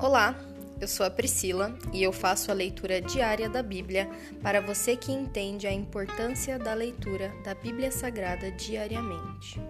Olá, 0.00 0.38
eu 0.80 0.86
sou 0.86 1.04
a 1.04 1.10
Priscila 1.10 1.76
e 1.92 2.04
eu 2.04 2.12
faço 2.12 2.52
a 2.52 2.54
leitura 2.54 3.00
diária 3.00 3.48
da 3.48 3.64
Bíblia 3.64 4.08
para 4.40 4.60
você 4.60 4.94
que 4.94 5.10
entende 5.10 5.66
a 5.66 5.72
importância 5.72 6.56
da 6.56 6.72
leitura 6.72 7.32
da 7.42 7.52
Bíblia 7.52 7.90
Sagrada 7.90 8.48
diariamente. 8.52 9.60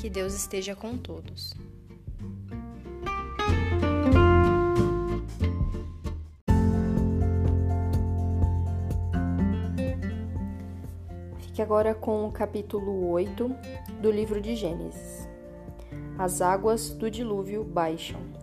Que 0.00 0.08
Deus 0.08 0.32
esteja 0.32 0.76
com 0.76 0.96
todos. 0.96 1.54
Fique 11.40 11.60
agora 11.60 11.96
com 11.96 12.28
o 12.28 12.30
capítulo 12.30 13.10
8 13.10 13.50
do 14.00 14.08
livro 14.08 14.40
de 14.40 14.54
Gênesis. 14.54 15.28
As 16.16 16.40
águas 16.40 16.90
do 16.90 17.10
dilúvio 17.10 17.64
baixam. 17.64 18.41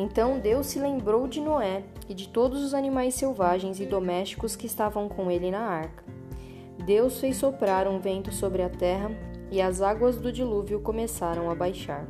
Então 0.00 0.38
Deus 0.38 0.68
se 0.68 0.78
lembrou 0.78 1.26
de 1.26 1.40
Noé 1.40 1.82
e 2.08 2.14
de 2.14 2.28
todos 2.28 2.62
os 2.62 2.72
animais 2.72 3.16
selvagens 3.16 3.80
e 3.80 3.84
domésticos 3.84 4.54
que 4.54 4.64
estavam 4.64 5.08
com 5.08 5.28
ele 5.28 5.50
na 5.50 5.58
arca. 5.58 6.04
Deus 6.86 7.18
fez 7.18 7.36
soprar 7.36 7.88
um 7.88 7.98
vento 7.98 8.32
sobre 8.32 8.62
a 8.62 8.70
terra 8.70 9.10
e 9.50 9.60
as 9.60 9.82
águas 9.82 10.16
do 10.16 10.30
dilúvio 10.30 10.78
começaram 10.78 11.50
a 11.50 11.54
baixar. 11.56 12.06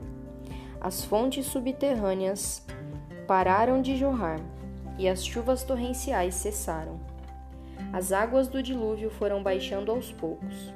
As 0.78 1.02
fontes 1.02 1.46
subterrâneas 1.46 2.62
pararam 3.26 3.80
de 3.80 3.96
jorrar 3.96 4.38
e 4.98 5.08
as 5.08 5.24
chuvas 5.24 5.64
torrenciais 5.64 6.34
cessaram. 6.34 7.00
As 7.90 8.12
águas 8.12 8.48
do 8.48 8.62
dilúvio 8.62 9.08
foram 9.08 9.42
baixando 9.42 9.90
aos 9.90 10.12
poucos. 10.12 10.74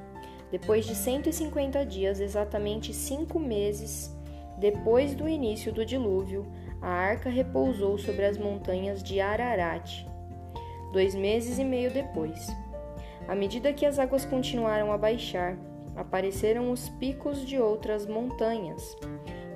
Depois 0.51 0.87
de 0.87 0.95
150 0.95 1.85
dias, 1.85 2.21
exatamente 2.21 2.95
cinco 2.95 3.38
meses 3.38 4.10
depois 4.63 5.13
do 5.13 5.29
início 5.29 5.73
do 5.73 5.85
dilúvio, 5.85 6.47
a 6.82 6.88
arca 6.88 7.30
repousou 7.30 7.96
sobre 7.96 8.24
as 8.26 8.37
montanhas 8.37 9.02
de 9.02 9.20
Ararat. 9.20 10.04
Dois 10.93 11.15
meses 11.15 11.59
e 11.59 11.65
meio 11.65 11.93
depois. 11.93 12.48
À 13.29 13.34
medida 13.34 13.73
que 13.73 13.87
as 13.87 13.98
águas 13.98 14.24
continuaram 14.24 14.92
a 14.92 14.98
baixar, 14.98 15.57
apareceram 15.96 16.70
os 16.73 16.88
picos 16.88 17.46
de 17.46 17.59
outras 17.59 18.04
montanhas. 18.04 18.96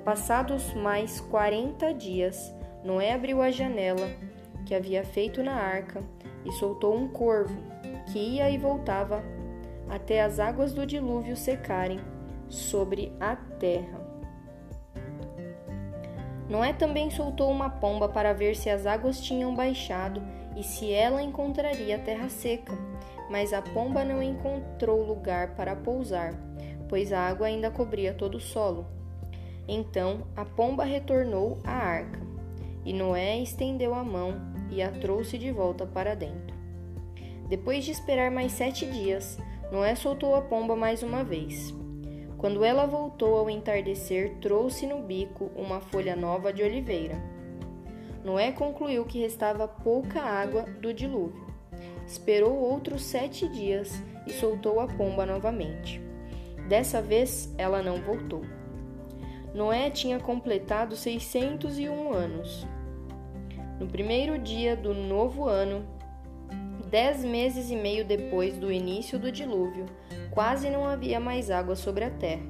Passados 0.05 0.73
mais 0.73 1.19
40 1.19 1.93
dias, 1.93 2.55
Noé 2.83 3.11
abriu 3.11 3.41
a 3.41 3.51
janela 3.51 4.09
que 4.65 4.73
havia 4.73 5.03
feito 5.03 5.43
na 5.43 5.53
arca 5.53 6.01
e 6.45 6.51
soltou 6.53 6.95
um 6.95 7.09
corvo, 7.09 7.61
que 8.11 8.17
ia 8.17 8.49
e 8.49 8.57
voltava 8.57 9.21
até 9.89 10.21
as 10.21 10.39
águas 10.39 10.73
do 10.73 10.85
dilúvio 10.85 11.35
secarem 11.35 11.99
sobre 12.47 13.11
a 13.19 13.35
terra. 13.35 14.06
Noé 16.49 16.71
também 16.71 17.09
soltou 17.09 17.51
uma 17.51 17.69
pomba 17.69 18.07
para 18.07 18.33
ver 18.33 18.55
se 18.55 18.69
as 18.69 18.85
águas 18.85 19.19
tinham 19.19 19.53
baixado 19.53 20.21
e 20.55 20.63
se 20.63 20.91
ela 20.91 21.21
encontraria 21.21 21.99
terra 21.99 22.29
seca, 22.29 22.73
mas 23.29 23.51
a 23.51 23.61
pomba 23.61 24.03
não 24.03 24.23
encontrou 24.23 25.03
lugar 25.03 25.55
para 25.55 25.75
pousar, 25.75 26.33
pois 26.87 27.11
a 27.11 27.19
água 27.19 27.47
ainda 27.47 27.69
cobria 27.69 28.13
todo 28.13 28.35
o 28.35 28.41
solo. 28.41 28.85
Então 29.67 30.25
a 30.35 30.45
pomba 30.45 30.85
retornou 30.85 31.59
à 31.65 31.73
arca, 31.73 32.19
e 32.85 32.93
Noé 32.93 33.37
estendeu 33.39 33.93
a 33.93 34.03
mão 34.03 34.35
e 34.71 34.81
a 34.81 34.89
trouxe 34.89 35.37
de 35.37 35.51
volta 35.51 35.85
para 35.85 36.15
dentro. 36.15 36.55
Depois 37.49 37.83
de 37.83 37.91
esperar 37.91 38.31
mais 38.31 38.53
sete 38.53 38.85
dias, 38.85 39.37
Noé 39.71 39.95
soltou 39.95 40.35
a 40.35 40.41
pomba 40.41 40.75
mais 40.75 41.03
uma 41.03 41.23
vez. 41.23 41.73
Quando 42.37 42.63
ela 42.63 42.85
voltou 42.85 43.35
ao 43.35 43.49
entardecer, 43.49 44.35
trouxe 44.39 44.85
no 44.85 45.01
bico 45.01 45.49
uma 45.55 45.79
folha 45.79 46.15
nova 46.15 46.53
de 46.53 46.61
oliveira. 46.61 47.15
Noé 48.23 48.51
concluiu 48.51 49.05
que 49.05 49.19
restava 49.19 49.67
pouca 49.67 50.21
água 50.21 50.63
do 50.79 50.93
dilúvio. 50.93 51.47
Esperou 52.05 52.55
outros 52.55 53.03
sete 53.03 53.47
dias 53.47 53.91
e 54.27 54.33
soltou 54.33 54.79
a 54.79 54.87
pomba 54.87 55.25
novamente. 55.25 55.99
Dessa 56.69 57.01
vez 57.01 57.53
ela 57.57 57.81
não 57.81 58.01
voltou. 58.01 58.41
Noé 59.53 59.89
tinha 59.89 60.19
completado 60.19 60.95
601 60.95 62.13
anos. 62.13 62.67
No 63.79 63.87
primeiro 63.87 64.37
dia 64.37 64.75
do 64.75 64.93
novo 64.93 65.45
ano, 65.45 65.83
dez 66.89 67.23
meses 67.23 67.71
e 67.71 67.75
meio 67.75 68.05
depois 68.05 68.57
do 68.57 68.71
início 68.71 69.17
do 69.17 69.31
dilúvio, 69.31 69.85
quase 70.31 70.69
não 70.69 70.85
havia 70.85 71.19
mais 71.19 71.49
água 71.49 71.75
sobre 71.75 72.03
a 72.03 72.09
terra. 72.09 72.45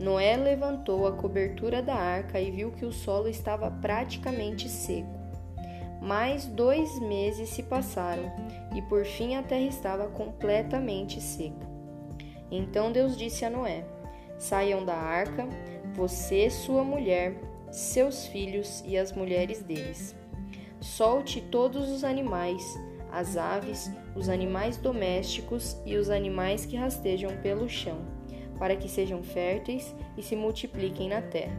Noé 0.00 0.36
levantou 0.36 1.06
a 1.06 1.12
cobertura 1.12 1.82
da 1.82 1.94
arca 1.94 2.40
e 2.40 2.50
viu 2.50 2.72
que 2.72 2.84
o 2.84 2.92
solo 2.92 3.28
estava 3.28 3.70
praticamente 3.70 4.68
seco. 4.68 5.20
Mais 6.00 6.46
dois 6.46 6.98
meses 7.00 7.50
se 7.50 7.62
passaram 7.62 8.32
e 8.74 8.82
por 8.82 9.04
fim 9.04 9.36
a 9.36 9.42
terra 9.42 9.66
estava 9.66 10.08
completamente 10.08 11.20
seca. 11.20 11.70
Então 12.50 12.90
Deus 12.90 13.16
disse 13.16 13.44
a 13.44 13.50
Noé: 13.50 13.84
Saiam 14.38 14.84
da 14.84 14.96
arca, 14.96 15.46
você, 15.94 16.50
sua 16.50 16.82
mulher, 16.82 17.36
seus 17.70 18.26
filhos 18.26 18.82
e 18.84 18.98
as 18.98 19.12
mulheres 19.12 19.62
deles 19.62 20.16
Solte 20.82 21.40
todos 21.40 21.88
os 21.88 22.02
animais, 22.02 22.60
as 23.12 23.36
aves, 23.36 23.90
os 24.16 24.30
animais 24.30 24.78
domésticos 24.78 25.76
e 25.84 25.96
os 25.96 26.08
animais 26.08 26.64
que 26.64 26.76
rastejam 26.76 27.36
pelo 27.42 27.68
chão, 27.68 27.98
para 28.58 28.74
que 28.74 28.88
sejam 28.88 29.22
férteis 29.22 29.94
e 30.16 30.22
se 30.22 30.34
multipliquem 30.34 31.10
na 31.10 31.20
terra. 31.20 31.54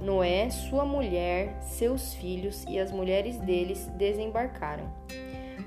Noé, 0.00 0.48
sua 0.48 0.84
mulher, 0.84 1.60
seus 1.60 2.14
filhos 2.14 2.64
e 2.68 2.78
as 2.78 2.90
mulheres 2.92 3.36
deles 3.38 3.86
desembarcaram. 3.98 4.90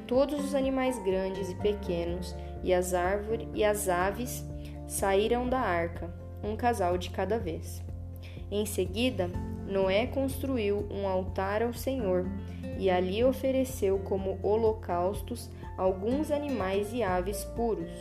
Todos 0.08 0.44
os 0.44 0.56
animais 0.56 0.98
grandes 1.04 1.50
e 1.52 1.56
pequenos 1.56 2.36
e 2.64 2.74
as 2.74 2.94
árvores 2.94 3.48
e 3.54 3.64
as 3.64 3.90
aves 3.90 4.44
saíram 4.88 5.48
da 5.48 5.60
arca, 5.60 6.12
um 6.44 6.56
casal 6.56 6.98
de 6.98 7.10
cada 7.10 7.38
vez. 7.38 7.84
Em 8.50 8.66
seguida, 8.66 9.30
Noé 9.68 10.08
construiu 10.08 10.88
um 10.92 11.08
altar 11.08 11.62
ao 11.62 11.74
Senhor 11.74 12.26
e 12.78 12.90
ali 12.90 13.24
ofereceu 13.24 14.00
como 14.00 14.40
holocaustos 14.42 15.50
alguns 15.78 16.32
animais 16.32 16.94
e 16.94 17.04
aves 17.04 17.44
puros. 17.56 17.92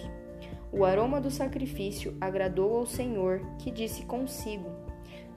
O 0.72 0.84
aroma 0.84 1.20
do 1.20 1.30
sacrifício 1.30 2.16
agradou 2.20 2.76
ao 2.76 2.86
Senhor, 2.86 3.40
que 3.58 3.70
disse 3.70 4.04
consigo: 4.04 4.70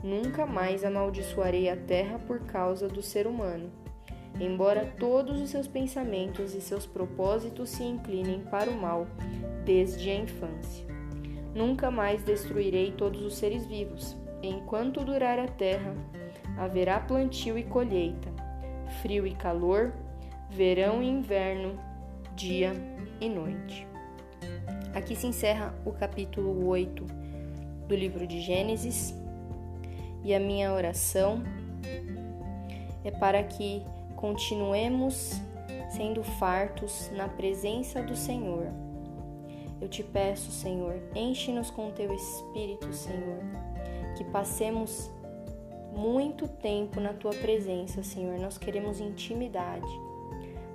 Nunca 0.03 0.45
mais 0.45 0.83
amaldiçoarei 0.83 1.69
a 1.69 1.75
terra 1.75 2.19
por 2.19 2.39
causa 2.41 2.87
do 2.87 3.01
ser 3.01 3.27
humano. 3.27 3.69
Embora 4.39 4.93
todos 4.99 5.41
os 5.41 5.49
seus 5.49 5.67
pensamentos 5.67 6.53
e 6.53 6.61
seus 6.61 6.85
propósitos 6.85 7.69
se 7.69 7.83
inclinem 7.83 8.41
para 8.41 8.69
o 8.69 8.75
mal 8.75 9.07
desde 9.63 10.09
a 10.09 10.15
infância. 10.15 10.85
Nunca 11.53 11.89
mais 11.89 12.21
destruirei 12.23 12.91
todos 12.91 13.21
os 13.21 13.35
seres 13.35 13.65
vivos. 13.65 14.15
Enquanto 14.43 15.05
durar 15.05 15.39
a 15.39 15.47
terra, 15.47 15.95
haverá 16.57 16.99
plantio 16.99 17.57
e 17.57 17.63
colheita 17.63 18.34
frio 19.05 19.27
e 19.27 19.35
calor, 19.35 19.93
verão 20.49 21.03
e 21.03 21.07
inverno, 21.07 21.77
dia 22.35 22.73
e 23.21 23.29
noite. 23.29 23.87
Aqui 24.95 25.15
se 25.15 25.27
encerra 25.27 25.75
o 25.85 25.91
capítulo 25.91 26.65
8 26.65 27.05
do 27.87 27.95
livro 27.95 28.25
de 28.25 28.41
Gênesis 28.41 29.13
e 30.23 30.33
a 30.33 30.39
minha 30.39 30.73
oração 30.73 31.43
é 33.03 33.11
para 33.11 33.43
que 33.43 33.83
continuemos 34.15 35.39
sendo 35.91 36.23
fartos 36.23 37.11
na 37.15 37.27
presença 37.27 38.01
do 38.01 38.15
Senhor. 38.15 38.65
Eu 39.79 39.87
te 39.87 40.01
peço, 40.01 40.49
Senhor, 40.49 40.95
enche-nos 41.13 41.69
com 41.69 41.91
teu 41.91 42.11
espírito, 42.11 42.91
Senhor, 42.91 43.37
que 44.17 44.23
passemos 44.23 45.11
muito 45.95 46.47
tempo 46.47 46.99
na 46.99 47.13
tua 47.13 47.31
presença, 47.31 48.03
Senhor. 48.03 48.37
Nós 48.39 48.57
queremos 48.57 48.99
intimidade. 48.99 49.87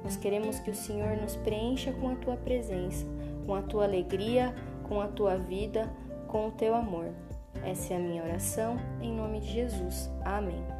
Nós 0.03 0.17
queremos 0.17 0.59
que 0.59 0.71
o 0.71 0.75
Senhor 0.75 1.17
nos 1.17 1.37
preencha 1.37 1.93
com 1.93 2.09
a 2.09 2.17
tua 2.17 2.37
presença, 2.37 3.07
com 3.47 3.55
a 3.55 3.63
tua 3.63 3.85
alegria, 3.85 4.55
com 4.85 5.01
a 5.01 5.09
tua 5.09 5.37
vida, 5.37 5.93
com 6.27 6.49
o 6.49 6.51
teu 6.51 6.75
amor. 6.75 7.13
Essa 7.63 7.95
é 7.95 7.97
a 7.97 8.01
minha 8.01 8.25
oração, 8.25 8.79
em 9.03 9.13
nome 9.13 9.41
de 9.41 9.53
Jesus. 9.53 10.11
Amém. 10.25 10.80